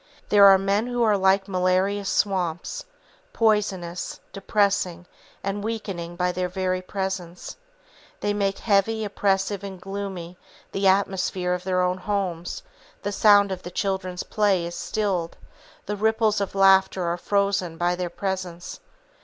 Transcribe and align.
There 0.29 0.45
are 0.47 0.57
men 0.57 0.87
who 0.87 1.03
are 1.03 1.15
like 1.15 1.47
malarious 1.47 2.09
swamps, 2.09 2.85
poisonous, 3.33 4.19
depressing 4.33 5.05
and 5.43 5.63
weakening 5.63 6.15
by 6.15 6.31
their 6.31 6.49
very 6.49 6.81
presence. 6.81 7.55
They 8.19 8.33
make 8.33 8.57
heavy, 8.57 9.05
oppressive 9.05 9.63
and 9.63 9.79
gloomy 9.79 10.39
the 10.71 10.87
atmosphere 10.87 11.53
of 11.53 11.63
their 11.65 11.81
own 11.81 11.99
homes; 11.99 12.63
the 13.03 13.11
sound 13.11 13.51
of 13.51 13.61
the 13.61 13.69
children's 13.69 14.23
play 14.23 14.65
is 14.65 14.73
stilled, 14.73 15.37
the 15.85 15.95
ripples 15.95 16.41
of 16.41 16.55
laughter 16.55 17.03
are 17.03 17.15
frozen 17.15 17.77
by 17.77 17.95
their 17.95 18.09
presence. 18.09 18.79